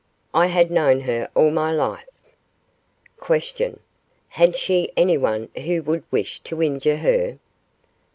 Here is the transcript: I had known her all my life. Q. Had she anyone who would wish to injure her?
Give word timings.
I 0.33 0.47
had 0.47 0.71
known 0.71 1.01
her 1.01 1.29
all 1.35 1.51
my 1.51 1.71
life. 1.71 2.09
Q. 3.23 3.79
Had 4.29 4.55
she 4.55 4.91
anyone 4.97 5.49
who 5.55 5.83
would 5.83 6.03
wish 6.09 6.39
to 6.45 6.63
injure 6.63 6.97
her? 6.97 7.37